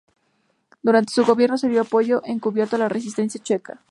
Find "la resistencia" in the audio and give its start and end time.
2.79-3.39